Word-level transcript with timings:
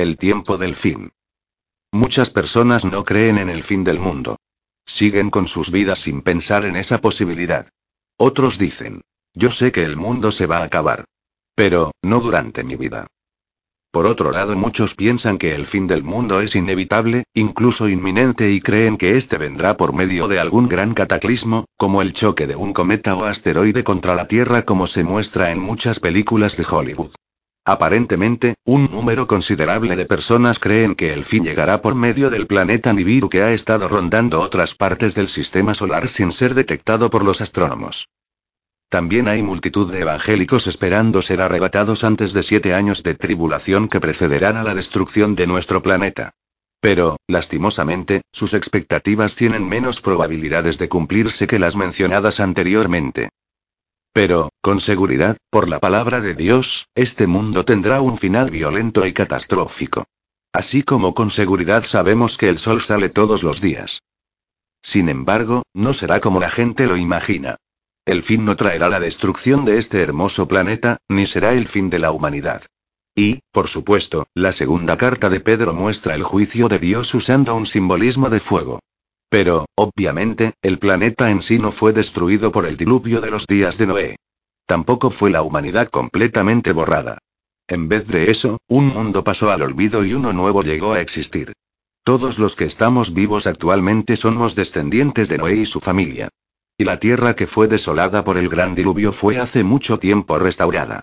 El 0.00 0.16
tiempo 0.16 0.56
del 0.56 0.76
fin. 0.76 1.12
Muchas 1.92 2.30
personas 2.30 2.86
no 2.86 3.04
creen 3.04 3.36
en 3.36 3.50
el 3.50 3.62
fin 3.62 3.84
del 3.84 4.00
mundo. 4.00 4.38
Siguen 4.86 5.28
con 5.28 5.46
sus 5.46 5.70
vidas 5.70 5.98
sin 5.98 6.22
pensar 6.22 6.64
en 6.64 6.76
esa 6.76 7.02
posibilidad. 7.02 7.68
Otros 8.16 8.56
dicen, 8.56 9.02
yo 9.34 9.50
sé 9.50 9.72
que 9.72 9.82
el 9.82 9.98
mundo 9.98 10.32
se 10.32 10.46
va 10.46 10.56
a 10.56 10.64
acabar. 10.64 11.04
Pero, 11.54 11.92
no 12.00 12.20
durante 12.20 12.64
mi 12.64 12.76
vida. 12.76 13.08
Por 13.90 14.06
otro 14.06 14.32
lado, 14.32 14.56
muchos 14.56 14.94
piensan 14.94 15.36
que 15.36 15.54
el 15.54 15.66
fin 15.66 15.86
del 15.86 16.02
mundo 16.02 16.40
es 16.40 16.56
inevitable, 16.56 17.24
incluso 17.34 17.86
inminente 17.86 18.50
y 18.50 18.62
creen 18.62 18.96
que 18.96 19.18
este 19.18 19.36
vendrá 19.36 19.76
por 19.76 19.92
medio 19.92 20.28
de 20.28 20.40
algún 20.40 20.66
gran 20.66 20.94
cataclismo, 20.94 21.66
como 21.76 22.00
el 22.00 22.14
choque 22.14 22.46
de 22.46 22.56
un 22.56 22.72
cometa 22.72 23.16
o 23.16 23.26
asteroide 23.26 23.84
contra 23.84 24.14
la 24.14 24.26
Tierra 24.26 24.62
como 24.62 24.86
se 24.86 25.04
muestra 25.04 25.52
en 25.52 25.60
muchas 25.60 26.00
películas 26.00 26.56
de 26.56 26.64
Hollywood. 26.64 27.10
Aparentemente, 27.64 28.54
un 28.64 28.90
número 28.90 29.26
considerable 29.26 29.94
de 29.94 30.06
personas 30.06 30.58
creen 30.58 30.94
que 30.94 31.12
el 31.12 31.24
fin 31.24 31.44
llegará 31.44 31.82
por 31.82 31.94
medio 31.94 32.30
del 32.30 32.46
planeta 32.46 32.92
Nibiru 32.92 33.28
que 33.28 33.42
ha 33.42 33.52
estado 33.52 33.88
rondando 33.88 34.40
otras 34.40 34.74
partes 34.74 35.14
del 35.14 35.28
sistema 35.28 35.74
solar 35.74 36.08
sin 36.08 36.32
ser 36.32 36.54
detectado 36.54 37.10
por 37.10 37.22
los 37.22 37.40
astrónomos. 37.40 38.08
También 38.88 39.28
hay 39.28 39.42
multitud 39.42 39.92
de 39.92 40.00
evangélicos 40.00 40.66
esperando 40.66 41.22
ser 41.22 41.42
arrebatados 41.42 42.02
antes 42.02 42.32
de 42.32 42.42
siete 42.42 42.74
años 42.74 43.04
de 43.04 43.14
tribulación 43.14 43.88
que 43.88 44.00
precederán 44.00 44.56
a 44.56 44.64
la 44.64 44.74
destrucción 44.74 45.36
de 45.36 45.46
nuestro 45.46 45.80
planeta. 45.80 46.32
Pero, 46.80 47.18
lastimosamente, 47.28 48.22
sus 48.32 48.54
expectativas 48.54 49.36
tienen 49.36 49.68
menos 49.68 50.00
probabilidades 50.00 50.78
de 50.78 50.88
cumplirse 50.88 51.46
que 51.46 51.58
las 51.58 51.76
mencionadas 51.76 52.40
anteriormente. 52.40 53.28
Pero, 54.12 54.50
con 54.60 54.80
seguridad, 54.80 55.36
por 55.50 55.68
la 55.68 55.78
palabra 55.78 56.20
de 56.20 56.34
Dios, 56.34 56.86
este 56.94 57.26
mundo 57.26 57.64
tendrá 57.64 58.00
un 58.00 58.18
final 58.18 58.50
violento 58.50 59.06
y 59.06 59.12
catastrófico. 59.12 60.04
Así 60.52 60.82
como 60.82 61.14
con 61.14 61.30
seguridad 61.30 61.84
sabemos 61.84 62.36
que 62.36 62.48
el 62.48 62.58
sol 62.58 62.80
sale 62.80 63.08
todos 63.08 63.44
los 63.44 63.60
días. 63.60 64.02
Sin 64.82 65.08
embargo, 65.08 65.62
no 65.74 65.92
será 65.92 66.20
como 66.20 66.40
la 66.40 66.50
gente 66.50 66.86
lo 66.86 66.96
imagina. 66.96 67.56
El 68.04 68.22
fin 68.22 68.44
no 68.44 68.56
traerá 68.56 68.88
la 68.88 68.98
destrucción 68.98 69.64
de 69.64 69.78
este 69.78 70.00
hermoso 70.00 70.48
planeta, 70.48 70.96
ni 71.08 71.26
será 71.26 71.52
el 71.52 71.68
fin 71.68 71.90
de 71.90 72.00
la 72.00 72.10
humanidad. 72.10 72.62
Y, 73.14 73.40
por 73.52 73.68
supuesto, 73.68 74.26
la 74.34 74.52
segunda 74.52 74.96
carta 74.96 75.28
de 75.28 75.40
Pedro 75.40 75.74
muestra 75.74 76.14
el 76.14 76.24
juicio 76.24 76.68
de 76.68 76.78
Dios 76.78 77.14
usando 77.14 77.54
un 77.54 77.66
simbolismo 77.66 78.30
de 78.30 78.40
fuego. 78.40 78.80
Pero, 79.30 79.66
obviamente, 79.76 80.54
el 80.60 80.80
planeta 80.80 81.30
en 81.30 81.40
sí 81.40 81.58
no 81.60 81.70
fue 81.70 81.92
destruido 81.92 82.50
por 82.50 82.66
el 82.66 82.76
diluvio 82.76 83.20
de 83.20 83.30
los 83.30 83.46
días 83.46 83.78
de 83.78 83.86
Noé. 83.86 84.16
Tampoco 84.66 85.10
fue 85.10 85.30
la 85.30 85.42
humanidad 85.42 85.88
completamente 85.88 86.72
borrada. 86.72 87.18
En 87.68 87.86
vez 87.86 88.08
de 88.08 88.32
eso, 88.32 88.58
un 88.66 88.88
mundo 88.88 89.22
pasó 89.22 89.52
al 89.52 89.62
olvido 89.62 90.04
y 90.04 90.14
uno 90.14 90.32
nuevo 90.32 90.64
llegó 90.64 90.94
a 90.94 91.00
existir. 91.00 91.52
Todos 92.02 92.40
los 92.40 92.56
que 92.56 92.64
estamos 92.64 93.14
vivos 93.14 93.46
actualmente 93.46 94.16
somos 94.16 94.56
descendientes 94.56 95.28
de 95.28 95.38
Noé 95.38 95.54
y 95.58 95.66
su 95.66 95.78
familia. 95.78 96.28
Y 96.76 96.82
la 96.82 96.98
tierra 96.98 97.36
que 97.36 97.46
fue 97.46 97.68
desolada 97.68 98.24
por 98.24 98.36
el 98.36 98.48
gran 98.48 98.74
diluvio 98.74 99.12
fue 99.12 99.38
hace 99.38 99.62
mucho 99.62 100.00
tiempo 100.00 100.40
restaurada. 100.40 101.02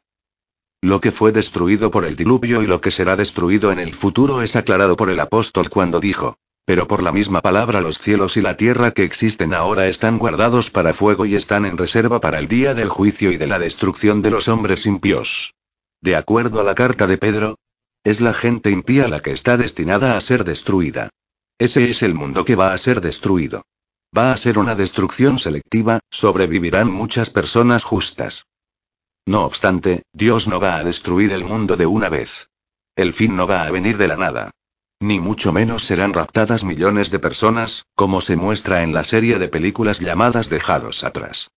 Lo 0.81 0.99
que 0.99 1.11
fue 1.11 1.31
destruido 1.31 1.91
por 1.91 2.03
el 2.03 2.17
diluvio 2.17 2.61
y 2.61 2.67
lo 2.67 2.81
que 2.81 2.91
será 2.91 3.15
destruido 3.15 3.71
en 3.71 3.79
el 3.79 3.93
futuro 3.93 4.41
es 4.41 4.57
aclarado 4.57 4.97
por 4.97 5.09
el 5.09 5.19
apóstol 5.21 5.69
cuando 5.69 6.01
dijo, 6.01 6.35
pero 6.67 6.85
por 6.85 7.01
la 7.01 7.13
misma 7.13 7.39
palabra 7.39 7.79
los 7.79 7.97
cielos 7.97 8.35
y 8.35 8.41
la 8.41 8.57
tierra 8.57 8.91
que 8.91 9.05
existen 9.05 9.53
ahora 9.53 9.87
están 9.87 10.17
guardados 10.17 10.69
para 10.69 10.93
fuego 10.93 11.25
y 11.25 11.33
están 11.33 11.65
en 11.65 11.77
reserva 11.77 12.19
para 12.19 12.39
el 12.39 12.49
día 12.49 12.73
del 12.73 12.89
juicio 12.89 13.31
y 13.31 13.37
de 13.37 13.47
la 13.47 13.57
destrucción 13.57 14.21
de 14.21 14.31
los 14.31 14.49
hombres 14.49 14.85
impios. 14.85 15.55
De 16.01 16.17
acuerdo 16.17 16.59
a 16.59 16.65
la 16.65 16.75
carta 16.75 17.07
de 17.07 17.17
Pedro, 17.17 17.55
es 18.03 18.19
la 18.19 18.33
gente 18.33 18.69
impía 18.69 19.07
la 19.07 19.21
que 19.21 19.31
está 19.31 19.55
destinada 19.55 20.17
a 20.17 20.19
ser 20.19 20.43
destruida. 20.43 21.07
Ese 21.57 21.89
es 21.89 22.03
el 22.03 22.13
mundo 22.13 22.43
que 22.43 22.57
va 22.57 22.73
a 22.73 22.77
ser 22.77 22.99
destruido. 22.99 23.63
Va 24.15 24.33
a 24.33 24.37
ser 24.37 24.59
una 24.59 24.75
destrucción 24.75 25.39
selectiva, 25.39 26.01
sobrevivirán 26.11 26.91
muchas 26.91 27.29
personas 27.29 27.85
justas. 27.85 28.43
No 29.25 29.45
obstante, 29.45 30.03
Dios 30.11 30.49
no 30.49 30.59
va 30.59 30.75
a 30.75 30.83
destruir 30.83 31.31
el 31.31 31.45
mundo 31.45 31.77
de 31.77 31.85
una 31.85 32.09
vez. 32.09 32.49
El 32.97 33.13
fin 33.13 33.37
no 33.37 33.47
va 33.47 33.63
a 33.63 33.71
venir 33.71 33.97
de 33.97 34.09
la 34.09 34.17
nada. 34.17 34.51
Ni 34.99 35.19
mucho 35.19 35.53
menos 35.53 35.83
serán 35.83 36.13
raptadas 36.13 36.63
millones 36.63 37.11
de 37.11 37.19
personas, 37.19 37.85
como 37.95 38.19
se 38.21 38.35
muestra 38.35 38.81
en 38.81 38.93
la 38.93 39.03
serie 39.03 39.37
de 39.37 39.47
películas 39.47 39.99
llamadas 39.99 40.49
Dejados 40.49 41.03
atrás. 41.03 41.51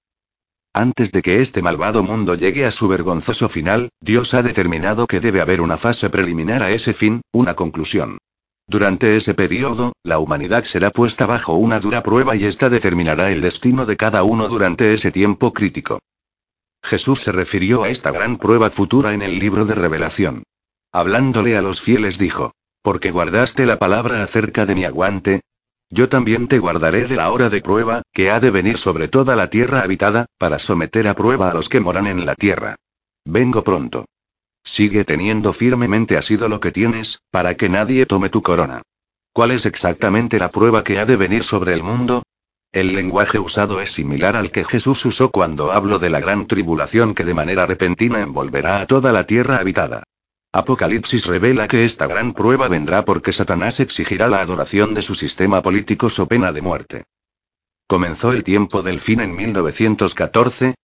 Antes 0.75 1.11
de 1.11 1.23
que 1.23 1.41
este 1.41 1.63
malvado 1.63 2.03
mundo 2.03 2.35
llegue 2.35 2.65
a 2.65 2.71
su 2.71 2.87
vergonzoso 2.87 3.49
final, 3.49 3.89
Dios 4.01 4.35
ha 4.35 4.43
determinado 4.43 5.07
que 5.07 5.19
debe 5.19 5.41
haber 5.41 5.61
una 5.63 5.79
fase 5.79 6.11
preliminar 6.11 6.63
a 6.63 6.71
ese 6.71 6.93
fin, 6.93 7.23
una 7.33 7.55
conclusión. 7.55 8.19
Durante 8.69 9.17
ese 9.17 9.35
periodo, 9.35 9.95
la 10.05 10.21
humanidad 10.21 10.63
será 10.63 10.91
puesta 10.91 11.27
bajo 11.27 11.55
una 11.55 11.81
dura 11.81 12.05
prueba 12.05 12.37
y 12.37 12.45
esta 12.45 12.69
determinará 12.69 13.33
el 13.33 13.41
destino 13.41 13.85
de 13.85 13.97
cada 13.97 14.23
uno 14.23 14.47
durante 14.47 14.95
ese 14.95 15.11
tiempo 15.11 15.53
crítico. 15.53 15.99
Jesús 16.85 17.21
se 17.21 17.33
refirió 17.33 17.83
a 17.83 17.89
esta 17.89 18.13
gran 18.13 18.37
prueba 18.39 18.71
futura 18.71 19.13
en 19.13 19.23
el 19.23 19.41
libro 19.41 19.65
de 19.65 19.75
Revelación. 19.75 20.45
Hablándole 20.93 21.57
a 21.57 21.63
los 21.63 21.81
fieles 21.81 22.17
dijo, 22.17 22.53
porque 22.83 23.11
guardaste 23.11 23.67
la 23.67 23.79
palabra 23.79 24.23
acerca 24.23 24.67
de 24.67 24.75
mi 24.75 24.85
aguante. 24.85 25.41
Yo 25.91 26.09
también 26.09 26.49
te 26.49 26.59
guardaré 26.59 27.07
de 27.07 27.17
la 27.17 27.31
hora 27.33 27.51
de 27.51 27.61
prueba, 27.61 28.03
que 28.13 28.31
ha 28.31 28.41
de 28.41 28.51
venir 28.51 28.79
sobre 28.79 29.09
toda 29.09 29.37
la 29.37 29.51
tierra 29.51 29.81
habitada, 29.83 30.27
para 30.39 30.59
someter 30.59 31.09
a 31.09 31.15
prueba 31.15 31.51
a 31.51 31.55
los 31.55 31.69
que 31.69 31.81
moran 31.81 32.07
en 32.07 32.25
la 32.25 32.35
tierra. 32.35 32.77
Vengo 33.25 33.65
pronto. 33.65 34.07
Sigue 34.63 35.05
teniendo 35.05 35.53
firmemente 35.53 36.17
asido 36.17 36.49
lo 36.49 36.61
que 36.61 36.71
tienes, 36.71 37.21
para 37.31 37.57
que 37.57 37.69
nadie 37.69 38.07
tome 38.07 38.31
tu 38.31 38.43
corona. 38.43 38.83
¿Cuál 39.33 39.53
es 39.53 39.67
exactamente 39.67 40.39
la 40.39 40.51
prueba 40.51 40.85
que 40.85 40.99
ha 40.99 41.07
de 41.07 41.17
venir 41.17 41.45
sobre 41.45 41.75
el 41.75 41.83
mundo? 41.83 42.23
El 42.73 42.95
lenguaje 42.95 43.39
usado 43.41 43.81
es 43.81 43.93
similar 43.93 44.37
al 44.37 44.53
que 44.53 44.65
Jesús 44.65 45.05
usó 45.05 45.31
cuando 45.31 45.73
habló 45.73 45.99
de 45.99 46.11
la 46.11 46.21
gran 46.21 46.47
tribulación 46.47 47.15
que 47.15 47.25
de 47.25 47.35
manera 47.35 47.67
repentina 47.67 48.21
envolverá 48.21 48.81
a 48.81 48.87
toda 48.87 49.13
la 49.13 49.27
tierra 49.27 49.59
habitada. 49.59 50.05
Apocalipsis 50.53 51.27
revela 51.27 51.69
que 51.69 51.85
esta 51.85 52.09
gran 52.09 52.35
prueba 52.35 52.67
vendrá 52.67 53.05
porque 53.05 53.33
Satanás 53.33 53.79
exigirá 53.79 54.27
la 54.27 54.41
adoración 54.41 54.95
de 54.95 55.03
su 55.03 55.15
sistema 55.15 55.63
político 55.63 56.11
so 56.11 56.27
pena 56.27 56.51
de 56.51 56.61
muerte. 56.61 57.05
¿Comenzó 57.87 58.33
el 58.33 58.43
tiempo 58.43 58.83
del 58.83 59.01
fin 59.01 59.21
en 59.21 59.37
1914? 59.37 60.75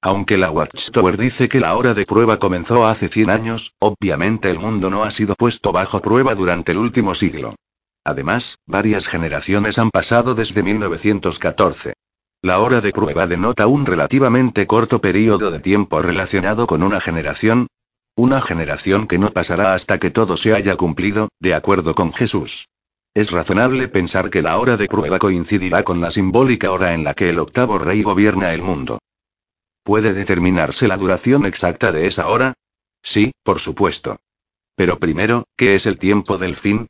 Aunque 0.00 0.38
la 0.38 0.52
Watchtower 0.52 1.16
dice 1.16 1.48
que 1.48 1.58
la 1.58 1.76
hora 1.76 1.92
de 1.92 2.06
prueba 2.06 2.38
comenzó 2.38 2.86
hace 2.86 3.08
100 3.08 3.30
años, 3.30 3.72
obviamente 3.80 4.48
el 4.48 4.60
mundo 4.60 4.90
no 4.90 5.02
ha 5.02 5.10
sido 5.10 5.34
puesto 5.34 5.72
bajo 5.72 6.00
prueba 6.00 6.36
durante 6.36 6.70
el 6.70 6.78
último 6.78 7.16
siglo. 7.16 7.56
Además, 8.04 8.58
varias 8.64 9.08
generaciones 9.08 9.78
han 9.80 9.90
pasado 9.90 10.36
desde 10.36 10.62
1914. 10.62 11.94
La 12.42 12.60
hora 12.60 12.80
de 12.80 12.92
prueba 12.92 13.26
denota 13.26 13.66
un 13.66 13.86
relativamente 13.86 14.68
corto 14.68 15.00
periodo 15.00 15.50
de 15.50 15.58
tiempo 15.58 16.00
relacionado 16.02 16.66
con 16.66 16.82
una 16.82 17.00
generación, 17.00 17.66
una 18.16 18.40
generación 18.40 19.06
que 19.06 19.18
no 19.18 19.32
pasará 19.32 19.74
hasta 19.74 19.98
que 19.98 20.10
todo 20.10 20.36
se 20.36 20.54
haya 20.54 20.76
cumplido, 20.76 21.28
de 21.40 21.54
acuerdo 21.54 21.94
con 21.94 22.12
Jesús. 22.12 22.68
Es 23.12 23.30
razonable 23.30 23.88
pensar 23.88 24.30
que 24.30 24.42
la 24.42 24.58
hora 24.58 24.76
de 24.76 24.86
prueba 24.86 25.18
coincidirá 25.18 25.82
con 25.82 26.00
la 26.00 26.10
simbólica 26.10 26.70
hora 26.70 26.94
en 26.94 27.04
la 27.04 27.14
que 27.14 27.30
el 27.30 27.38
octavo 27.38 27.78
rey 27.78 28.02
gobierna 28.02 28.52
el 28.52 28.62
mundo. 28.62 28.98
¿Puede 29.82 30.14
determinarse 30.14 30.88
la 30.88 30.96
duración 30.96 31.44
exacta 31.44 31.92
de 31.92 32.06
esa 32.06 32.28
hora? 32.28 32.54
Sí, 33.02 33.32
por 33.42 33.60
supuesto. 33.60 34.16
Pero 34.76 34.98
primero, 34.98 35.44
¿qué 35.56 35.74
es 35.74 35.86
el 35.86 35.98
tiempo 35.98 36.38
del 36.38 36.56
fin? 36.56 36.86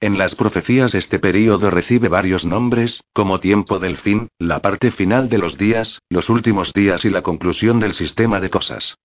En 0.00 0.16
las 0.16 0.34
profecías 0.34 0.94
este 0.94 1.18
período 1.18 1.70
recibe 1.70 2.08
varios 2.08 2.44
nombres, 2.44 3.02
como 3.12 3.40
tiempo 3.40 3.80
del 3.80 3.96
fin, 3.96 4.28
la 4.38 4.62
parte 4.62 4.90
final 4.92 5.28
de 5.28 5.38
los 5.38 5.58
días, 5.58 6.00
los 6.08 6.30
últimos 6.30 6.72
días 6.72 7.04
y 7.04 7.10
la 7.10 7.22
conclusión 7.22 7.80
del 7.80 7.94
sistema 7.94 8.40
de 8.40 8.50
cosas. 8.50 8.96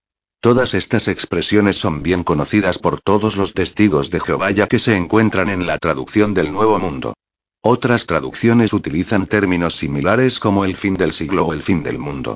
Todas 0.43 0.73
estas 0.73 1.07
expresiones 1.07 1.77
son 1.77 2.03
bien 2.03 2.25
conocidas 2.25 2.77
por 2.77 2.99
todos 2.99 3.37
los 3.37 3.53
testigos 3.53 4.11
de 4.11 4.19
Jehová 4.19 4.51
ya 4.51 4.67
que 4.67 4.77
se 4.77 4.97
encuentran 4.97 5.47
en 5.47 5.65
la 5.65 5.77
traducción 5.77 6.33
del 6.33 6.51
Nuevo 6.51 6.79
Mundo. 6.79 7.13
Otras 7.61 8.07
traducciones 8.07 8.73
utilizan 8.73 9.27
términos 9.27 9.77
similares 9.77 10.41
como 10.41 10.65
el 10.65 10.75
fin 10.75 10.95
del 10.95 11.13
siglo 11.13 11.45
o 11.45 11.53
el 11.53 11.63
fin 11.63 11.81
del 11.81 11.97
mundo. 11.97 12.35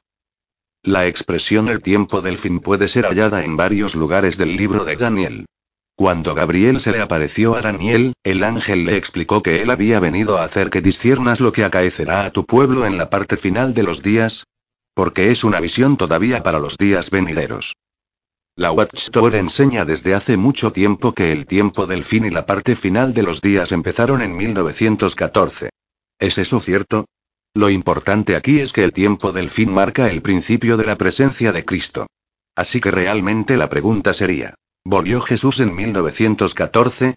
La 0.84 1.06
expresión 1.06 1.68
el 1.68 1.84
tiempo 1.84 2.22
del 2.22 2.38
fin 2.38 2.62
puede 2.62 2.88
ser 2.88 3.04
hallada 3.04 3.44
en 3.44 3.58
varios 3.58 3.94
lugares 3.94 4.38
del 4.38 4.56
libro 4.56 4.86
de 4.86 4.96
Daniel. 4.96 5.46
Cuando 5.98 6.34
Gabriel 6.34 6.80
se 6.80 6.94
le 6.94 7.02
apareció 7.02 7.56
a 7.56 7.62
Daniel, 7.62 8.14
el 8.24 8.46
ángel 8.46 8.86
le 8.86 8.96
explicó 8.96 9.44
que 9.44 9.62
él 9.62 9.70
había 9.70 10.00
venido 10.00 10.38
a 10.38 10.46
hacer 10.46 10.70
que 10.70 10.80
disciernas 10.80 11.42
lo 11.42 11.52
que 11.52 11.66
acaecerá 11.66 12.24
a 12.24 12.32
tu 12.32 12.46
pueblo 12.46 12.86
en 12.86 12.98
la 12.98 13.10
parte 13.10 13.36
final 13.36 13.74
de 13.74 13.84
los 13.84 14.02
días, 14.02 14.46
porque 14.94 15.30
es 15.30 15.44
una 15.44 15.60
visión 15.60 15.98
todavía 15.98 16.42
para 16.42 16.60
los 16.60 16.78
días 16.78 17.10
venideros. 17.10 17.76
La 18.58 18.72
Watchtower 18.72 19.36
enseña 19.36 19.86
desde 19.86 20.16
hace 20.16 20.36
mucho 20.36 20.72
tiempo 20.74 21.14
que 21.14 21.32
el 21.32 21.46
tiempo 21.46 21.86
del 21.86 22.04
fin 22.04 22.26
y 22.26 22.32
la 22.32 22.48
parte 22.48 22.76
final 22.76 23.14
de 23.14 23.22
los 23.22 23.40
días 23.40 23.72
empezaron 23.72 24.24
en 24.24 24.36
1914. 24.36 25.70
¿Es 26.18 26.40
eso 26.40 26.60
cierto? 26.60 27.06
Lo 27.54 27.70
importante 27.70 28.36
aquí 28.36 28.60
es 28.60 28.74
que 28.74 28.84
el 28.84 28.94
tiempo 28.94 29.32
del 29.32 29.52
fin 29.52 29.72
marca 29.72 30.10
el 30.10 30.24
principio 30.24 30.76
de 30.76 30.88
la 30.88 30.96
presencia 30.96 31.52
de 31.52 31.66
Cristo. 31.66 32.08
Así 32.56 32.82
que 32.82 32.90
realmente 32.90 33.58
la 33.58 33.70
pregunta 33.70 34.16
sería, 34.16 34.56
¿Volvió 34.84 35.22
Jesús 35.22 35.60
en 35.60 35.76
1914? 35.76 37.14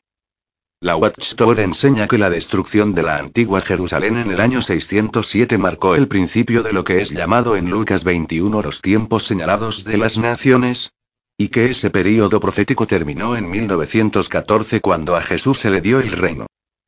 La 0.83 0.97
Watchtower 0.97 1.61
enseña 1.61 2.07
que 2.07 2.19
la 2.19 2.29
destrucción 2.29 2.95
de 2.95 3.03
la 3.03 3.17
antigua 3.17 3.63
Jerusalén 3.63 4.19
en 4.19 4.31
el 4.31 4.43
año 4.43 4.61
607 4.61 5.57
marcó 5.57 5.95
el 5.95 6.07
principio 6.07 6.63
de 6.63 6.75
lo 6.75 6.85
que 6.85 7.01
es 7.01 7.09
llamado 7.09 7.57
en 7.57 7.71
Lucas 7.71 8.05
21 8.05 8.61
los 8.61 8.83
tiempos 8.83 9.25
señalados 9.25 9.85
de 9.85 9.97
las 9.97 10.19
naciones, 10.19 10.93
y 11.41 11.49
que 11.49 11.71
ese 11.71 11.89
período 11.89 12.39
profético 12.39 12.87
terminó 12.87 13.35
en 13.35 13.49
1914 13.49 14.83
cuando 14.83 15.17
a 15.17 15.23
Jesús 15.23 15.59
se 15.59 15.71
le 15.71 15.81
dio 15.81 15.99
el 15.99 16.13
reino. 16.13 16.45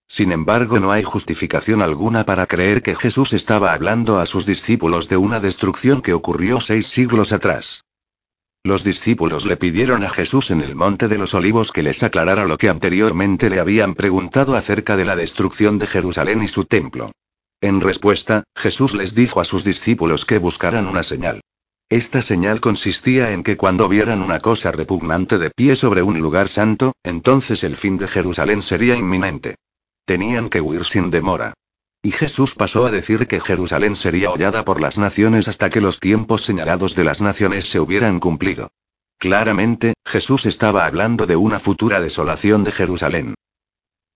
Sin 0.07 0.31
embargo, 0.31 0.79
no 0.79 0.93
hay 0.93 1.03
justificación 1.03 1.81
alguna 1.81 2.27
para 2.27 2.47
creer 2.47 2.83
que 2.83 2.95
Jesús 2.95 3.33
estaba 3.33 3.73
hablando 3.73 4.19
a 4.19 4.27
sus 4.27 4.45
discípulos 4.45 5.09
de 5.09 5.17
una 5.17 5.41
destrucción 5.41 6.03
que 6.03 6.13
ocurrió 6.13 6.61
seis 6.61 6.87
siglos 6.87 7.33
atrás. 7.33 7.85
Los 8.63 8.85
discípulos 8.85 9.47
le 9.47 9.57
pidieron 9.57 10.05
a 10.05 10.11
Jesús 10.11 10.51
en 10.51 10.61
el 10.61 10.75
Monte 10.75 11.09
de 11.09 11.17
los 11.17 11.33
Olivos 11.33 11.73
que 11.73 11.83
les 11.83 12.03
aclarara 12.03 12.45
lo 12.45 12.59
que 12.59 12.69
anteriormente 12.69 13.49
le 13.49 13.59
habían 13.59 13.95
preguntado 13.95 14.55
acerca 14.55 14.99
de 14.99 15.07
la 15.07 15.17
destrucción 15.17 15.79
de 15.79 15.87
Jerusalén 15.87 16.43
y 16.43 16.49
su 16.49 16.67
templo. 16.67 17.11
En 17.63 17.81
respuesta, 17.81 18.45
Jesús 18.55 18.93
les 18.93 19.15
dijo 19.15 19.41
a 19.41 19.47
sus 19.47 19.65
discípulos 19.65 20.27
que 20.27 20.37
buscaran 20.37 20.89
una 20.89 21.05
señal. 21.05 21.41
Esta 21.93 22.23
señal 22.23 22.63
consistía 22.63 23.33
en 23.33 23.43
que 23.43 23.59
cuando 23.59 23.87
vieran 23.87 24.23
una 24.23 24.41
cosa 24.41 24.73
repugnante 24.73 25.37
de 25.37 25.51
pie 25.51 25.77
sobre 25.77 26.03
un 26.03 26.19
lugar 26.21 26.49
santo, 26.49 26.95
entonces 27.03 27.65
el 27.65 27.77
fin 27.77 27.99
de 27.99 28.09
Jerusalén 28.09 28.63
sería 28.63 28.97
inminente. 28.97 29.57
Tenían 30.07 30.49
que 30.49 30.63
huir 30.63 30.87
sin 30.87 31.11
demora. 31.11 31.53
Y 32.03 32.13
Jesús 32.13 32.55
pasó 32.55 32.87
a 32.87 32.91
decir 32.91 33.27
que 33.27 33.41
Jerusalén 33.41 33.95
sería 33.95 34.31
hollada 34.31 34.65
por 34.65 34.81
las 34.81 34.97
naciones 34.97 35.49
hasta 35.49 35.69
que 35.69 35.83
los 35.83 36.01
tiempos 36.01 36.41
señalados 36.47 36.95
de 36.95 37.05
las 37.05 37.21
naciones 37.21 37.69
se 37.69 37.79
hubieran 37.79 38.21
cumplido. 38.21 38.71
Claramente, 39.19 39.93
Jesús 40.03 40.47
estaba 40.47 40.87
hablando 40.87 41.27
de 41.27 41.37
una 41.37 41.61
futura 41.61 42.01
desolación 42.01 42.65
de 42.65 42.73
Jerusalén. 42.73 43.35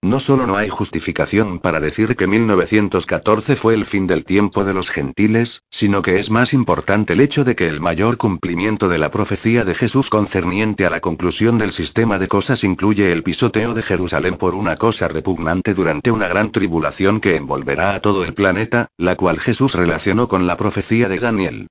No 0.02 0.20
solo 0.20 0.46
no 0.46 0.56
hay 0.56 0.68
justificación 0.68 1.58
para 1.58 1.80
decir 1.80 2.16
que 2.16 2.26
1914 2.26 3.56
fue 3.56 3.74
el 3.74 3.86
fin 3.86 4.06
del 4.06 4.24
tiempo 4.24 4.64
de 4.64 4.74
los 4.74 4.88
gentiles, 4.88 5.62
sino 5.70 6.02
que 6.02 6.18
es 6.18 6.30
más 6.30 6.52
importante 6.52 7.14
el 7.14 7.20
hecho 7.20 7.44
de 7.44 7.56
que 7.56 7.66
el 7.66 7.80
mayor 7.80 8.16
cumplimiento 8.16 8.88
de 8.88 8.98
la 8.98 9.10
profecía 9.10 9.64
de 9.64 9.74
Jesús 9.74 10.08
concerniente 10.08 10.86
a 10.86 10.90
la 10.90 11.00
conclusión 11.00 11.58
del 11.58 11.72
sistema 11.72 12.18
de 12.18 12.28
cosas 12.28 12.62
incluye 12.62 13.10
el 13.10 13.22
pisoteo 13.22 13.74
de 13.74 13.82
Jerusalén 13.82 14.36
por 14.36 14.54
una 14.54 14.76
cosa 14.76 15.08
repugnante 15.08 15.74
durante 15.74 16.10
una 16.10 16.28
gran 16.28 16.52
tribulación 16.52 17.20
que 17.20 17.34
envolverá 17.34 17.94
a 17.94 18.00
todo 18.00 18.24
el 18.24 18.34
planeta, 18.34 18.88
la 18.98 19.16
cual 19.16 19.40
Jesús 19.40 19.74
relacionó 19.74 20.28
con 20.28 20.46
la 20.46 20.56
profecía 20.56 21.08
de 21.08 21.18
Daniel. 21.18 21.68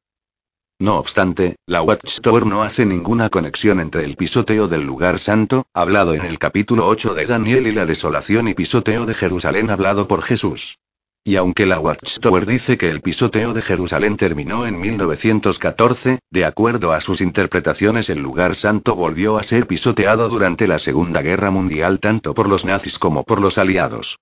No 0.80 0.98
obstante, 0.98 1.56
la 1.68 1.82
Watchtower 1.82 2.46
no 2.46 2.62
hace 2.62 2.86
ninguna 2.86 3.30
conexión 3.30 3.80
entre 3.80 4.04
el 4.04 4.18
pisoteo 4.18 4.68
del 4.68 4.82
lugar 4.82 5.20
santo, 5.20 5.68
hablado 5.74 6.14
en 6.14 6.26
el 6.26 6.38
capítulo 6.38 6.86
8 6.88 7.14
de 7.14 7.26
Daniel, 7.26 7.68
y 7.68 7.72
la 7.72 7.86
desolación 7.86 8.50
y 8.50 8.56
pisoteo 8.56 9.06
de 9.06 9.14
Jerusalén 9.14 9.70
hablado 9.70 10.10
por 10.10 10.22
Jesús. 10.22 10.78
Y 11.24 11.38
aunque 11.38 11.66
la 11.66 11.80
Watchtower 11.80 12.46
dice 12.46 12.78
que 12.78 12.90
el 12.90 13.02
pisoteo 13.02 13.54
de 13.54 13.62
Jerusalén 13.62 14.18
terminó 14.18 14.68
en 14.68 14.78
1914, 14.78 16.20
de 16.30 16.46
acuerdo 16.46 16.92
a 16.92 17.00
sus 17.00 17.22
interpretaciones 17.22 18.10
el 18.10 18.20
lugar 18.20 18.54
santo 18.54 18.98
volvió 18.98 19.38
a 19.38 19.44
ser 19.44 19.68
pisoteado 19.68 20.28
durante 20.28 20.68
la 20.68 20.78
Segunda 20.78 21.22
Guerra 21.22 21.52
Mundial 21.52 22.02
tanto 22.02 22.34
por 22.34 22.50
los 22.50 22.66
nazis 22.66 23.00
como 23.00 23.24
por 23.24 23.40
los 23.40 23.58
aliados. 23.58 24.18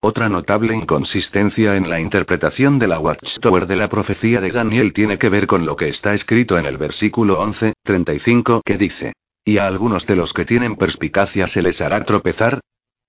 Otra 0.00 0.28
notable 0.28 0.76
inconsistencia 0.76 1.74
en 1.74 1.90
la 1.90 1.98
interpretación 1.98 2.78
de 2.78 2.86
la 2.86 3.00
Watchtower 3.00 3.66
de 3.66 3.74
la 3.74 3.88
profecía 3.88 4.40
de 4.40 4.52
Daniel 4.52 4.92
tiene 4.92 5.18
que 5.18 5.28
ver 5.28 5.48
con 5.48 5.66
lo 5.66 5.74
que 5.74 5.88
está 5.88 6.14
escrito 6.14 6.56
en 6.56 6.66
el 6.66 6.78
versículo 6.78 7.40
11, 7.40 7.72
35 7.82 8.62
que 8.64 8.78
dice, 8.78 9.14
y 9.44 9.58
a 9.58 9.66
algunos 9.66 10.06
de 10.06 10.14
los 10.14 10.32
que 10.32 10.44
tienen 10.44 10.76
perspicacia 10.76 11.48
se 11.48 11.62
les 11.62 11.80
hará 11.80 12.04
tropezar, 12.04 12.60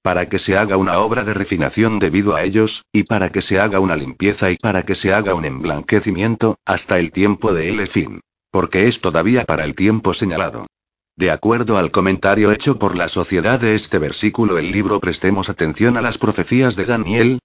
para 0.02 0.30
que 0.30 0.40
se 0.40 0.58
haga 0.58 0.78
una 0.78 0.98
obra 0.98 1.24
de 1.24 1.36
refinación 1.36 2.00
debido 2.00 2.36
a 2.36 2.42
ellos, 2.42 2.86
y 2.92 3.04
para 3.04 3.32
que 3.32 3.44
se 3.44 3.60
haga 3.60 3.80
una 3.80 3.96
limpieza 3.96 4.50
y 4.50 4.56
para 4.56 4.82
que 4.82 4.96
se 4.96 5.14
haga 5.14 5.36
un 5.36 5.46
emblanquecimiento, 5.46 6.58
hasta 6.66 6.98
el 6.98 7.12
tiempo 7.12 7.54
de 7.54 7.70
el 7.70 7.88
fin. 7.88 8.22
Porque 8.50 8.88
es 8.88 9.00
todavía 9.00 9.44
para 9.44 9.64
el 9.64 9.76
tiempo 9.76 10.16
señalado. 10.16 10.66
De 11.20 11.32
acuerdo 11.32 11.78
al 11.78 11.92
comentario 11.92 12.50
hecho 12.54 12.80
por 12.80 12.96
la 12.96 13.10
sociedad 13.10 13.60
de 13.60 13.76
este 13.76 13.98
versículo, 14.00 14.58
el 14.58 14.72
libro 14.72 15.02
Prestemos 15.02 15.50
atención 15.50 15.98
a 15.98 16.02
las 16.02 16.18
profecías 16.18 16.78
de 16.78 16.86
Daniel. 16.86 17.40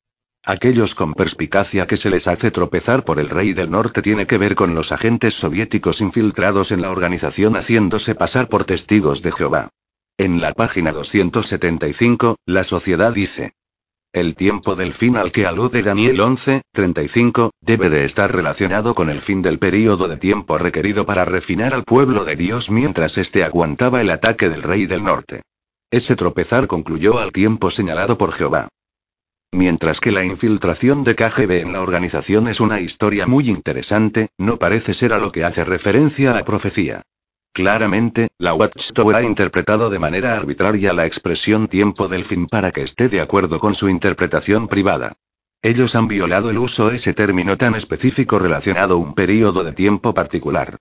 Aquellos 0.44 0.94
con 0.94 1.12
perspicacia 1.12 1.84
que 1.88 1.96
se 1.96 2.08
les 2.08 2.28
hace 2.28 2.52
tropezar 2.52 3.04
por 3.04 3.18
el 3.18 3.28
rey 3.28 3.52
del 3.52 3.72
norte 3.72 4.00
tiene 4.00 4.28
que 4.28 4.38
ver 4.38 4.54
con 4.54 4.76
los 4.76 4.92
agentes 4.92 5.34
soviéticos 5.34 6.00
infiltrados 6.00 6.70
en 6.70 6.82
la 6.82 6.92
organización 6.92 7.56
haciéndose 7.56 8.14
pasar 8.14 8.48
por 8.48 8.64
testigos 8.64 9.22
de 9.22 9.32
Jehová. 9.32 9.70
En 10.18 10.40
la 10.40 10.52
página 10.52 10.92
275, 10.92 12.36
la 12.46 12.62
sociedad 12.62 13.12
dice, 13.12 13.54
el 14.14 14.36
tiempo 14.36 14.76
del 14.76 14.94
fin 14.94 15.16
al 15.16 15.32
que 15.32 15.44
alude 15.44 15.82
Daniel 15.82 16.20
11, 16.20 16.62
35, 16.72 17.50
debe 17.60 17.90
de 17.90 18.04
estar 18.04 18.32
relacionado 18.32 18.94
con 18.94 19.10
el 19.10 19.20
fin 19.20 19.42
del 19.42 19.58
período 19.58 20.06
de 20.06 20.16
tiempo 20.16 20.56
requerido 20.56 21.04
para 21.04 21.24
refinar 21.24 21.74
al 21.74 21.82
pueblo 21.82 22.24
de 22.24 22.36
Dios 22.36 22.70
mientras 22.70 23.18
éste 23.18 23.42
aguantaba 23.42 24.00
el 24.00 24.10
ataque 24.10 24.48
del 24.48 24.62
rey 24.62 24.86
del 24.86 25.02
norte. 25.02 25.42
Ese 25.90 26.14
tropezar 26.14 26.68
concluyó 26.68 27.18
al 27.18 27.32
tiempo 27.32 27.72
señalado 27.72 28.16
por 28.16 28.30
Jehová. 28.30 28.68
Mientras 29.50 30.00
que 30.00 30.12
la 30.12 30.24
infiltración 30.24 31.02
de 31.02 31.16
KGB 31.16 31.62
en 31.62 31.72
la 31.72 31.80
organización 31.80 32.46
es 32.46 32.60
una 32.60 32.80
historia 32.80 33.26
muy 33.26 33.50
interesante, 33.50 34.28
no 34.38 34.58
parece 34.58 34.94
ser 34.94 35.12
a 35.12 35.18
lo 35.18 35.32
que 35.32 35.44
hace 35.44 35.64
referencia 35.64 36.38
a 36.38 36.44
profecía. 36.44 37.02
Claramente, 37.54 38.30
la 38.36 38.52
Watchtower 38.52 39.14
ha 39.14 39.22
interpretado 39.22 39.88
de 39.88 40.00
manera 40.00 40.34
arbitraria 40.34 40.92
la 40.92 41.06
expresión 41.06 41.68
tiempo 41.68 42.08
del 42.08 42.24
fin 42.24 42.48
para 42.48 42.72
que 42.72 42.82
esté 42.82 43.08
de 43.08 43.20
acuerdo 43.20 43.60
con 43.60 43.76
su 43.76 43.88
interpretación 43.88 44.66
privada. 44.66 45.12
Ellos 45.62 45.94
han 45.94 46.08
violado 46.08 46.50
el 46.50 46.58
uso 46.58 46.90
de 46.90 46.96
ese 46.96 47.14
término 47.14 47.56
tan 47.56 47.76
específico 47.76 48.40
relacionado 48.40 48.94
a 48.94 48.98
un 48.98 49.14
periodo 49.14 49.62
de 49.62 49.70
tiempo 49.70 50.12
particular. 50.12 50.78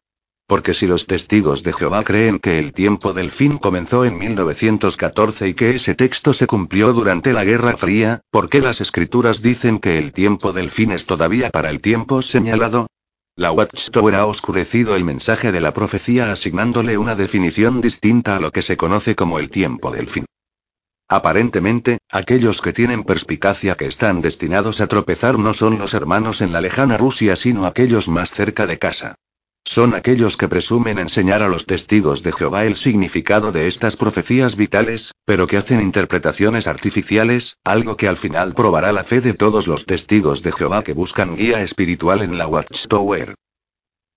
Porque 0.47 0.73
si 0.73 0.87
los 0.87 1.05
testigos 1.05 1.61
de 1.61 1.73
Jehová 1.73 2.03
creen 2.03 2.39
que 2.39 2.57
el 2.57 2.73
tiempo 2.73 3.13
del 3.13 3.29
fin 3.29 3.59
comenzó 3.59 4.03
en 4.03 4.17
1914 4.17 5.49
y 5.49 5.53
que 5.53 5.75
ese 5.75 5.93
texto 5.93 6.33
se 6.33 6.47
cumplió 6.47 6.91
durante 6.91 7.33
la 7.33 7.43
Guerra 7.43 7.77
Fría, 7.77 8.21
¿por 8.31 8.49
qué 8.49 8.61
las 8.61 8.81
escrituras 8.81 9.43
dicen 9.43 9.77
que 9.77 9.99
el 9.99 10.11
tiempo 10.11 10.53
del 10.53 10.71
fin 10.71 10.91
es 10.91 11.05
todavía 11.05 11.51
para 11.51 11.69
el 11.69 11.83
tiempo 11.83 12.23
señalado? 12.23 12.87
La 13.35 13.51
Watchtower 13.51 14.13
ha 14.13 14.27
oscurecido 14.27 14.95
el 14.95 15.03
mensaje 15.03 15.51
de 15.51 15.59
la 15.59 15.73
profecía 15.73 16.31
asignándole 16.31 16.99
una 16.99 17.15
definición 17.15 17.81
distinta 17.81 18.35
a 18.35 18.39
lo 18.39 18.51
que 18.51 18.61
se 18.61 18.77
conoce 18.77 19.15
como 19.15 19.39
el 19.39 19.49
tiempo 19.49 19.89
del 19.89 20.07
fin. 20.07 20.25
Aparentemente, 21.07 21.97
aquellos 22.11 22.61
que 22.61 22.73
tienen 22.73 23.03
perspicacia 23.03 23.75
que 23.75 23.87
están 23.87 24.21
destinados 24.21 24.81
a 24.81 24.87
tropezar 24.87 25.39
no 25.39 25.55
son 25.55 25.79
los 25.79 25.95
hermanos 25.95 26.41
en 26.41 26.53
la 26.53 26.61
lejana 26.61 26.95
Rusia 26.95 27.35
sino 27.35 27.65
aquellos 27.65 28.07
más 28.07 28.29
cerca 28.29 28.67
de 28.67 28.77
casa. 28.77 29.15
Son 29.65 29.95
aquellos 29.95 30.37
que 30.37 30.47
presumen 30.47 30.99
enseñar 30.99 31.41
a 31.41 31.47
los 31.47 31.65
testigos 31.65 32.21
de 32.21 32.31
Jehová 32.31 32.65
el 32.65 32.75
significado 32.75 33.51
de 33.51 33.67
estas 33.67 33.95
profecías 33.95 34.55
vitales, 34.55 35.13
pero 35.25 35.47
que 35.47 35.57
hacen 35.57 35.81
interpretaciones 35.81 36.67
artificiales, 36.67 37.57
algo 37.63 37.97
que 37.97 38.07
al 38.07 38.17
final 38.17 38.53
probará 38.53 38.91
la 38.91 39.03
fe 39.03 39.21
de 39.21 39.33
todos 39.33 39.67
los 39.67 39.85
testigos 39.85 40.43
de 40.43 40.51
Jehová 40.51 40.83
que 40.83 40.93
buscan 40.93 41.35
guía 41.35 41.63
espiritual 41.63 42.21
en 42.21 42.37
la 42.37 42.45
Watchtower. 42.45 43.35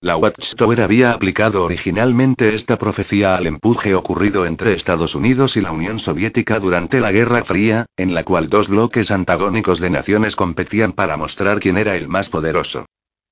La 0.02 0.16
Watchtower 0.16 0.82
había 0.82 1.12
aplicado 1.12 1.64
originalmente 1.64 2.54
esta 2.54 2.76
profecía 2.76 3.36
al 3.36 3.46
empuje 3.46 3.94
ocurrido 3.94 4.44
entre 4.44 4.74
Estados 4.74 5.14
Unidos 5.14 5.56
y 5.56 5.62
la 5.62 5.72
Unión 5.72 5.98
Soviética 5.98 6.60
durante 6.60 7.00
la 7.00 7.12
Guerra 7.12 7.44
Fría, 7.44 7.86
en 7.96 8.14
la 8.14 8.24
cual 8.24 8.50
dos 8.50 8.68
bloques 8.68 9.10
antagónicos 9.10 9.80
de 9.80 9.90
naciones 9.90 10.36
competían 10.36 10.92
para 10.92 11.16
mostrar 11.16 11.60
quién 11.60 11.78
era 11.78 11.96
el 11.96 12.08
más 12.08 12.28
poderoso. 12.28 12.84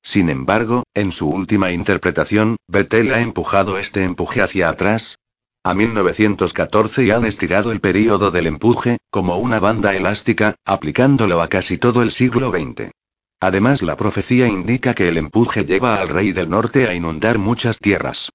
Sin 0.04 0.28
embargo, 0.28 0.84
en 0.94 1.10
su 1.10 1.28
última 1.28 1.72
interpretación, 1.72 2.56
Betel 2.68 3.12
ha 3.12 3.20
empujado 3.20 3.78
este 3.78 4.04
empuje 4.04 4.42
hacia 4.42 4.68
atrás, 4.68 5.16
a 5.66 5.72
1914 5.72 7.04
y 7.04 7.10
han 7.10 7.24
estirado 7.24 7.72
el 7.72 7.80
período 7.80 8.30
del 8.30 8.46
empuje, 8.46 8.98
como 9.10 9.38
una 9.38 9.60
banda 9.60 9.94
elástica, 9.96 10.56
aplicándolo 10.66 11.40
a 11.40 11.48
casi 11.48 11.78
todo 11.78 12.02
el 12.02 12.12
siglo 12.12 12.50
XX. 12.50 12.90
Además, 13.40 13.80
la 13.80 13.96
profecía 13.96 14.46
indica 14.46 14.92
que 14.92 15.08
el 15.08 15.16
empuje 15.16 15.64
lleva 15.64 16.00
al 16.00 16.10
rey 16.10 16.32
del 16.32 16.50
norte 16.50 16.86
a 16.86 16.94
inundar 16.94 17.38
muchas 17.38 17.78
tierras. 17.78 18.30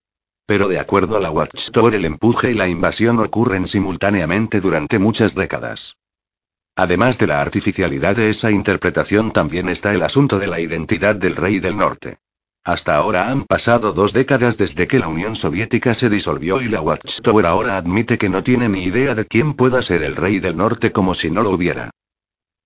Pero 0.47 0.67
de 0.67 0.79
acuerdo 0.79 1.17
a 1.17 1.19
la 1.19 1.29
Watchtower, 1.29 1.93
el 1.93 2.05
empuje 2.05 2.49
y 2.49 2.55
la 2.55 2.67
invasión 2.67 3.19
ocurren 3.19 3.67
simultáneamente 3.67 4.59
durante 4.59 4.97
muchas 4.97 5.35
décadas. 5.35 5.98
Además 6.75 7.17
de 7.17 7.27
la 7.27 7.41
artificialidad 7.41 8.15
de 8.15 8.29
esa 8.29 8.51
interpretación 8.51 9.31
también 9.31 9.69
está 9.69 9.93
el 9.93 10.01
asunto 10.01 10.39
de 10.39 10.47
la 10.47 10.59
identidad 10.59 11.15
del 11.15 11.35
rey 11.35 11.59
del 11.59 11.77
norte. 11.77 12.17
Hasta 12.63 12.95
ahora 12.95 13.29
han 13.29 13.45
pasado 13.45 13.93
dos 13.93 14.13
décadas 14.13 14.57
desde 14.57 14.87
que 14.87 14.99
la 14.99 15.07
Unión 15.07 15.35
Soviética 15.35 15.93
se 15.93 16.09
disolvió 16.09 16.61
y 16.61 16.67
la 16.67 16.81
Watchtower 16.81 17.45
ahora 17.45 17.77
admite 17.77 18.17
que 18.17 18.29
no 18.29 18.43
tiene 18.43 18.69
ni 18.69 18.83
idea 18.83 19.15
de 19.15 19.25
quién 19.25 19.53
pueda 19.53 19.81
ser 19.81 20.03
el 20.03 20.15
rey 20.15 20.39
del 20.39 20.57
norte 20.57 20.91
como 20.91 21.15
si 21.15 21.31
no 21.31 21.41
lo 21.41 21.51
hubiera. 21.51 21.89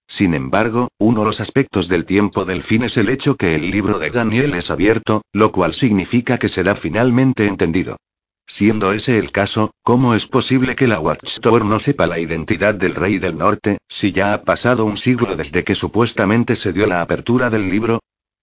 Sin 0.07 0.33
embargo, 0.33 0.89
uno 0.99 1.21
de 1.21 1.25
los 1.27 1.39
aspectos 1.39 1.87
del 1.87 2.05
tiempo 2.05 2.43
del 2.43 2.63
fin 2.63 2.83
es 2.83 2.97
el 2.97 3.09
hecho 3.09 3.35
que 3.35 3.55
el 3.55 3.71
libro 3.71 3.99
de 3.99 4.09
Daniel 4.09 4.53
es 4.55 4.69
abierto, 4.69 5.21
lo 5.31 5.51
cual 5.51 5.73
significa 5.73 6.37
que 6.37 6.49
será 6.49 6.75
finalmente 6.75 7.47
entendido. 7.47 7.97
Siendo 8.45 8.91
ese 8.91 9.17
el 9.17 9.31
caso, 9.31 9.71
¿cómo 9.83 10.15
es 10.15 10.27
posible 10.27 10.75
que 10.75 10.87
la 10.87 10.99
Watchtower 10.99 11.63
no 11.65 11.79
sepa 11.79 12.07
la 12.07 12.19
identidad 12.19 12.75
del 12.75 12.93
rey 12.93 13.17
del 13.17 13.37
norte, 13.37 13.77
si 13.87 14.11
ya 14.11 14.33
ha 14.33 14.43
pasado 14.43 14.85
un 14.85 14.97
siglo 14.97 15.35
desde 15.35 15.63
que 15.63 15.75
supuestamente 15.75 16.55
se 16.55 16.73
dio 16.73 16.85
la 16.85 17.01
apertura 17.01 17.49
del 17.49 17.69
libro? 17.69 17.99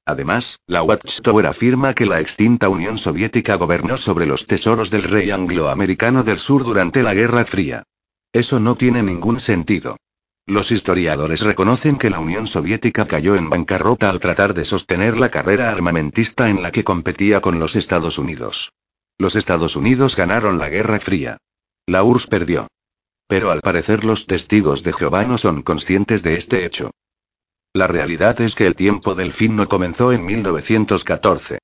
Además, 0.07 0.59
la 0.67 0.83
Watchtower 0.83 1.47
afirma 1.47 1.95
que 1.95 2.07
la 2.07 2.21
extinta 2.21 2.69
Unión 2.69 2.99
Soviética 2.99 3.57
gobernó 3.57 3.97
sobre 3.97 4.27
los 4.27 4.47
tesoros 4.47 4.91
del 4.91 5.05
rey 5.05 5.31
angloamericano 5.31 6.25
del 6.25 6.39
sur 6.39 6.65
durante 6.65 7.03
la 7.03 7.15
Guerra 7.15 7.45
Fría. 7.45 7.85
Eso 8.33 8.59
no 8.59 8.77
tiene 8.77 9.03
ningún 9.03 9.39
sentido. 9.39 9.97
Los 10.47 10.73
historiadores 10.73 11.43
reconocen 11.43 11.97
que 11.97 12.11
la 12.11 12.19
Unión 12.19 12.47
Soviética 12.47 13.07
cayó 13.07 13.37
en 13.37 13.51
bancarrota 13.51 14.09
al 14.09 14.19
tratar 14.19 14.55
de 14.55 14.65
sostener 14.65 15.17
la 15.19 15.29
carrera 15.29 15.71
armamentista 15.71 16.49
en 16.49 16.63
la 16.63 16.73
que 16.73 16.83
competía 16.83 17.41
con 17.41 17.61
los 17.61 17.77
Estados 17.77 18.19
Unidos. 18.19 18.73
Los 19.21 19.37
Estados 19.37 19.77
Unidos 19.77 20.17
ganaron 20.17 20.57
la 20.57 20.71
Guerra 20.71 20.99
Fría. 20.99 21.37
La 21.85 22.03
URSS 22.03 22.27
perdió. 22.27 22.69
Pero 23.27 23.51
al 23.51 23.61
parecer 23.61 24.03
los 24.03 24.27
testigos 24.27 24.83
de 24.83 24.95
Jehová 24.95 25.27
no 25.27 25.37
son 25.37 25.61
conscientes 25.61 26.23
de 26.23 26.39
este 26.39 26.65
hecho. 26.65 26.91
La 27.75 27.87
realidad 27.87 28.41
es 28.41 28.55
que 28.55 28.67
el 28.67 28.75
tiempo 28.75 29.15
del 29.15 29.35
fin 29.35 29.57
no 29.57 29.69
comenzó 29.69 30.11
en 30.13 30.25
1914. 30.25 31.59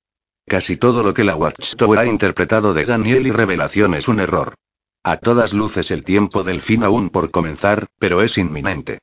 Casi 0.45 0.77
todo 0.77 1.01
lo 1.01 1.15
que 1.15 1.23
la 1.23 1.35
Watchtower 1.35 1.97
ha 1.97 2.05
interpretado 2.05 2.75
de 2.75 2.85
Daniel 2.85 3.25
y 3.25 3.31
Revelación 3.31 3.95
es 3.95 4.07
un 4.07 4.19
error. 4.19 4.53
A 5.03 5.17
todas 5.17 5.53
luces 5.53 5.89
el 5.89 6.05
tiempo 6.05 6.43
del 6.43 6.61
fin 6.61 6.83
aún 6.83 7.09
por 7.09 7.31
comenzar, 7.31 7.87
pero 7.97 8.21
es 8.21 8.37
inminente. 8.37 8.99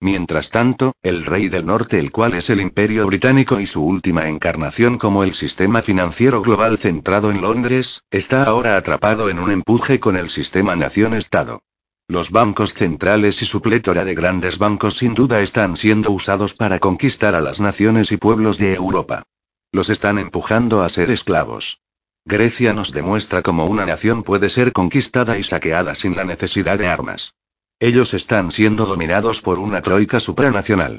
Mientras 0.00 0.50
tanto, 0.50 0.92
el 1.02 1.24
rey 1.24 1.48
del 1.48 1.64
norte, 1.64 1.98
el 1.98 2.12
cual 2.12 2.34
es 2.34 2.50
el 2.50 2.60
imperio 2.60 3.06
británico 3.06 3.60
y 3.60 3.66
su 3.66 3.82
última 3.84 4.28
encarnación 4.28 4.98
como 4.98 5.24
el 5.24 5.34
sistema 5.34 5.80
financiero 5.80 6.42
global 6.42 6.76
centrado 6.76 7.30
en 7.30 7.40
Londres, 7.40 8.02
está 8.10 8.44
ahora 8.44 8.76
atrapado 8.76 9.30
en 9.30 9.38
un 9.38 9.50
empuje 9.50 9.98
con 9.98 10.16
el 10.16 10.28
sistema 10.28 10.76
nación-estado. 10.76 11.62
Los 12.08 12.30
bancos 12.30 12.74
centrales 12.74 13.40
y 13.40 13.46
su 13.46 13.62
plétora 13.62 14.04
de 14.04 14.14
grandes 14.14 14.58
bancos 14.58 14.98
sin 14.98 15.14
duda 15.14 15.40
están 15.40 15.76
siendo 15.76 16.10
usados 16.10 16.54
para 16.54 16.78
conquistar 16.78 17.34
a 17.34 17.40
las 17.40 17.60
naciones 17.60 18.12
y 18.12 18.18
pueblos 18.18 18.58
de 18.58 18.74
Europa. 18.74 19.22
Los 19.72 19.88
están 19.88 20.18
empujando 20.18 20.82
a 20.82 20.88
ser 20.90 21.10
esclavos. 21.10 21.80
Grecia 22.24 22.74
nos 22.74 22.92
demuestra 22.92 23.42
cómo 23.42 23.64
una 23.64 23.86
nación 23.86 24.22
puede 24.22 24.50
ser 24.50 24.72
conquistada 24.72 25.38
y 25.38 25.42
saqueada 25.42 25.94
sin 25.94 26.14
la 26.14 26.24
necesidad 26.24 26.78
de 26.78 26.86
armas. 26.86 27.34
Ellos 27.78 28.14
están 28.14 28.50
siendo 28.50 28.86
dominados 28.86 29.42
por 29.42 29.58
una 29.58 29.82
troika 29.82 30.18
supranacional. 30.18 30.98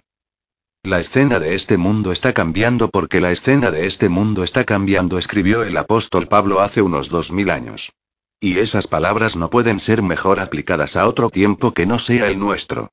La 0.84 1.00
escena 1.00 1.40
de 1.40 1.56
este 1.56 1.76
mundo 1.76 2.12
está 2.12 2.34
cambiando 2.34 2.90
porque 2.90 3.20
la 3.20 3.32
escena 3.32 3.72
de 3.72 3.88
este 3.88 4.10
mundo 4.10 4.44
está 4.44 4.64
cambiando, 4.64 5.18
escribió 5.18 5.64
el 5.64 5.76
apóstol 5.76 6.28
Pablo 6.28 6.62
hace 6.62 6.84
unos 6.84 7.10
dos 7.10 7.32
mil 7.32 7.50
años. 7.50 7.94
Y 8.40 8.60
esas 8.60 8.86
palabras 8.86 9.36
no 9.36 9.50
pueden 9.50 9.80
ser 9.80 10.04
mejor 10.04 10.40
aplicadas 10.40 10.96
a 10.96 11.08
otro 11.08 11.32
tiempo 11.32 11.74
que 11.74 11.88
no 11.88 11.98
sea 11.98 12.28
el 12.28 12.38
nuestro. 12.38 12.92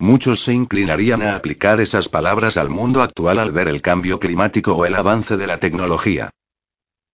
Muchos 0.00 0.40
se 0.40 0.52
inclinarían 0.52 1.22
a 1.22 1.36
aplicar 1.36 1.80
esas 1.80 2.08
palabras 2.08 2.56
al 2.56 2.70
mundo 2.70 3.02
actual 3.02 3.38
al 3.38 3.52
ver 3.52 3.68
el 3.68 3.82
cambio 3.82 4.18
climático 4.18 4.74
o 4.74 4.84
el 4.84 4.96
avance 4.96 5.36
de 5.36 5.46
la 5.46 5.58
tecnología. 5.58 6.30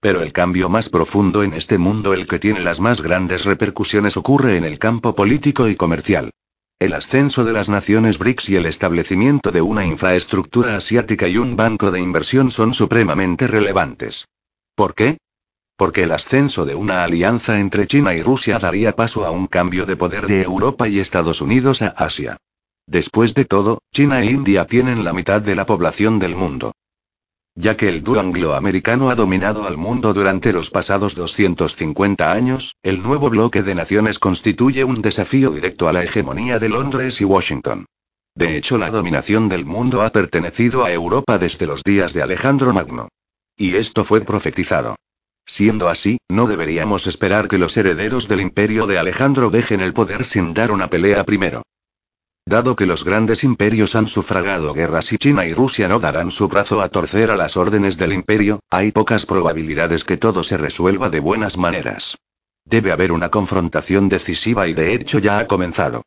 Pero 0.02 0.20
el 0.20 0.32
cambio 0.32 0.68
más 0.68 0.88
profundo 0.88 1.44
en 1.44 1.54
este 1.54 1.78
mundo, 1.78 2.12
el 2.12 2.26
que 2.26 2.40
tiene 2.40 2.58
las 2.58 2.80
más 2.80 3.02
grandes 3.02 3.44
repercusiones, 3.44 4.16
ocurre 4.16 4.56
en 4.56 4.64
el 4.64 4.80
campo 4.80 5.14
político 5.14 5.68
y 5.68 5.76
comercial. 5.76 6.32
El 6.80 6.92
ascenso 6.94 7.44
de 7.44 7.52
las 7.52 7.68
naciones 7.68 8.18
BRICS 8.18 8.48
y 8.48 8.56
el 8.56 8.66
establecimiento 8.66 9.52
de 9.52 9.62
una 9.62 9.86
infraestructura 9.86 10.74
asiática 10.74 11.28
y 11.28 11.38
un 11.38 11.54
banco 11.54 11.92
de 11.92 12.00
inversión 12.00 12.50
son 12.50 12.74
supremamente 12.74 13.46
relevantes. 13.46 14.26
¿Por 14.74 14.96
qué? 14.96 15.18
Porque 15.76 16.02
el 16.02 16.10
ascenso 16.10 16.64
de 16.64 16.74
una 16.74 17.04
alianza 17.04 17.60
entre 17.60 17.86
China 17.86 18.12
y 18.12 18.24
Rusia 18.24 18.58
daría 18.58 18.96
paso 18.96 19.24
a 19.24 19.30
un 19.30 19.46
cambio 19.46 19.86
de 19.86 19.94
poder 19.94 20.26
de 20.26 20.42
Europa 20.42 20.88
y 20.88 20.98
Estados 20.98 21.40
Unidos 21.40 21.80
a 21.80 21.94
Asia. 21.96 22.38
Después 22.88 23.34
de 23.34 23.44
todo, 23.44 23.78
China 23.92 24.20
e 24.20 24.26
India 24.26 24.66
tienen 24.66 25.04
la 25.04 25.12
mitad 25.12 25.40
de 25.40 25.54
la 25.54 25.64
población 25.64 26.18
del 26.18 26.34
mundo. 26.34 26.72
Ya 27.54 27.76
que 27.76 27.88
el 27.88 28.02
dúo 28.02 28.18
angloamericano 28.18 29.10
ha 29.10 29.14
dominado 29.14 29.66
al 29.66 29.76
mundo 29.76 30.14
durante 30.14 30.54
los 30.54 30.70
pasados 30.70 31.14
250 31.14 32.32
años, 32.32 32.76
el 32.82 33.02
nuevo 33.02 33.28
bloque 33.28 33.62
de 33.62 33.74
naciones 33.74 34.18
constituye 34.18 34.84
un 34.84 35.02
desafío 35.02 35.50
directo 35.50 35.86
a 35.86 35.92
la 35.92 36.02
hegemonía 36.02 36.58
de 36.58 36.70
Londres 36.70 37.20
y 37.20 37.24
Washington. 37.24 37.84
De 38.34 38.56
hecho, 38.56 38.78
la 38.78 38.88
dominación 38.88 39.50
del 39.50 39.66
mundo 39.66 40.00
ha 40.00 40.10
pertenecido 40.10 40.84
a 40.84 40.92
Europa 40.92 41.38
desde 41.38 41.66
los 41.66 41.82
días 41.82 42.14
de 42.14 42.22
Alejandro 42.22 42.72
Magno. 42.72 43.08
Y 43.54 43.76
esto 43.76 44.06
fue 44.06 44.22
profetizado. 44.22 44.96
Siendo 45.44 45.90
así, 45.90 46.16
no 46.30 46.46
deberíamos 46.46 47.06
esperar 47.06 47.48
que 47.48 47.58
los 47.58 47.76
herederos 47.76 48.28
del 48.28 48.40
imperio 48.40 48.86
de 48.86 48.98
Alejandro 48.98 49.50
dejen 49.50 49.80
el 49.80 49.92
poder 49.92 50.24
sin 50.24 50.54
dar 50.54 50.72
una 50.72 50.88
pelea 50.88 51.24
primero. 51.24 51.62
Dado 52.44 52.74
que 52.74 52.86
los 52.86 53.04
grandes 53.04 53.44
imperios 53.44 53.94
han 53.94 54.08
sufragado 54.08 54.74
guerras 54.74 55.12
y 55.12 55.18
China 55.18 55.46
y 55.46 55.54
Rusia 55.54 55.86
no 55.86 56.00
darán 56.00 56.30
su 56.30 56.48
brazo 56.48 56.82
a 56.82 56.88
torcer 56.88 57.30
a 57.30 57.36
las 57.36 57.56
órdenes 57.56 57.98
del 57.98 58.12
imperio, 58.12 58.60
hay 58.68 58.90
pocas 58.90 59.26
probabilidades 59.26 60.04
que 60.04 60.16
todo 60.16 60.42
se 60.42 60.56
resuelva 60.56 61.08
de 61.08 61.20
buenas 61.20 61.56
maneras. 61.56 62.18
Debe 62.64 62.90
haber 62.90 63.12
una 63.12 63.30
confrontación 63.30 64.08
decisiva 64.08 64.66
y 64.66 64.74
de 64.74 64.92
hecho 64.92 65.18
ya 65.18 65.38
ha 65.38 65.46
comenzado. 65.46 66.02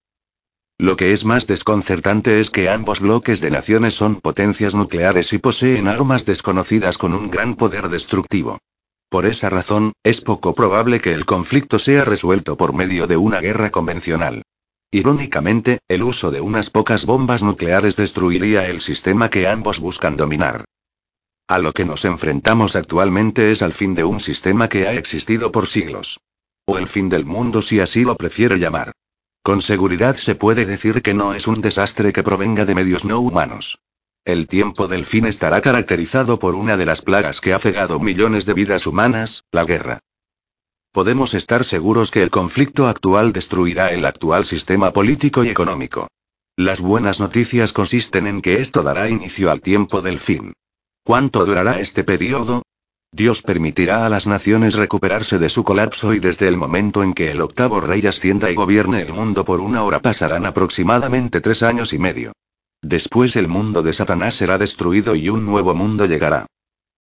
Lo 0.78 0.98
que 0.98 1.14
es 1.14 1.24
más 1.24 1.48
desconcertante 1.48 2.42
es 2.42 2.50
que 2.50 2.70
ambos 2.70 3.00
bloques 3.00 3.40
de 3.40 3.50
naciones 3.50 3.94
son 3.94 4.20
potencias 4.20 4.76
nucleares 4.76 5.32
y 5.32 5.38
poseen 5.38 5.88
armas 5.88 6.26
desconocidas 6.26 6.98
con 6.98 7.14
un 7.14 7.32
gran 7.32 7.56
poder 7.56 7.88
destructivo. 7.88 8.60
Por 9.10 9.26
esa 9.26 9.50
razón, 9.50 9.94
es 10.04 10.20
poco 10.20 10.54
probable 10.54 11.00
que 11.00 11.14
el 11.14 11.26
conflicto 11.26 11.80
sea 11.80 12.04
resuelto 12.04 12.58
por 12.58 12.74
medio 12.74 13.08
de 13.08 13.16
una 13.16 13.40
guerra 13.40 13.70
convencional. 13.70 14.44
Irónicamente, 14.96 15.80
el 15.90 16.04
uso 16.04 16.32
de 16.32 16.40
unas 16.40 16.70
pocas 16.70 17.06
bombas 17.06 17.44
nucleares 17.44 17.98
destruiría 17.98 18.70
el 18.70 18.80
sistema 18.80 19.30
que 19.30 19.46
ambos 19.46 19.82
buscan 19.82 20.16
dominar. 20.16 20.64
A 21.50 21.60
lo 21.60 21.74
que 21.74 21.84
nos 21.84 22.06
enfrentamos 22.06 22.78
actualmente 22.78 23.52
es 23.52 23.62
al 23.62 23.74
fin 23.74 23.94
de 23.94 24.06
un 24.06 24.22
sistema 24.22 24.70
que 24.70 24.88
ha 24.88 24.94
existido 24.94 25.52
por 25.52 25.68
siglos. 25.68 26.22
O 26.66 26.78
el 26.78 26.88
fin 26.88 27.10
del 27.10 27.26
mundo 27.26 27.62
si 27.62 27.82
así 27.82 28.06
lo 28.06 28.16
prefiere 28.16 28.58
llamar. 28.58 28.94
Con 29.44 29.62
seguridad 29.62 30.16
se 30.16 30.34
puede 30.34 30.66
decir 30.66 31.02
que 31.02 31.14
no 31.14 31.34
es 31.34 31.46
un 31.46 31.60
desastre 31.60 32.14
que 32.14 32.24
provenga 32.24 32.64
de 32.64 32.76
medios 32.76 33.04
no 33.04 33.20
humanos. 33.20 33.80
El 34.24 34.48
tiempo 34.48 34.88
del 34.88 35.06
fin 35.06 35.26
estará 35.26 35.60
caracterizado 35.60 36.40
por 36.40 36.56
una 36.56 36.78
de 36.78 36.86
las 36.86 37.02
plagas 37.02 37.42
que 37.42 37.52
ha 37.52 37.60
cegado 37.60 38.00
millones 38.00 38.46
de 38.46 38.54
vidas 38.54 38.88
humanas, 38.88 39.44
la 39.52 39.66
guerra. 39.66 40.00
Podemos 40.96 41.34
estar 41.34 41.66
seguros 41.66 42.10
que 42.10 42.24
el 42.24 42.30
conflicto 42.30 42.88
actual 42.88 43.34
destruirá 43.34 43.92
el 43.92 44.06
actual 44.06 44.46
sistema 44.46 44.94
político 44.94 45.44
y 45.44 45.50
económico. 45.50 46.08
Las 46.56 46.80
buenas 46.80 47.20
noticias 47.20 47.74
consisten 47.74 48.28
en 48.28 48.42
que 48.42 48.62
esto 48.62 48.82
dará 48.82 49.10
inicio 49.10 49.52
al 49.52 49.60
tiempo 49.60 50.02
del 50.02 50.22
fin. 50.22 50.54
¿Cuánto 51.04 51.46
durará 51.46 51.82
este 51.82 52.06
periodo? 52.06 52.62
Dios 53.12 53.42
permitirá 53.42 54.06
a 54.06 54.10
las 54.10 54.26
naciones 54.26 54.76
recuperarse 54.76 55.38
de 55.38 55.50
su 55.50 55.66
colapso 55.66 56.14
y 56.14 56.20
desde 56.20 56.48
el 56.48 56.56
momento 56.56 57.04
en 57.04 57.14
que 57.14 57.30
el 57.30 57.42
octavo 57.42 57.82
rey 57.82 58.08
ascienda 58.08 58.50
y 58.50 58.56
gobierne 58.56 59.02
el 59.02 59.12
mundo 59.12 59.44
por 59.44 59.60
una 59.60 59.84
hora 59.84 60.02
pasarán 60.02 60.46
aproximadamente 60.46 61.42
tres 61.42 61.62
años 61.62 61.92
y 61.92 62.00
medio. 62.00 62.32
Después 62.82 63.36
el 63.36 63.50
mundo 63.50 63.84
de 63.84 63.92
Satanás 63.92 64.36
será 64.36 64.58
destruido 64.58 65.14
y 65.14 65.28
un 65.28 65.46
nuevo 65.46 65.76
mundo 65.76 66.06
llegará. 66.06 66.48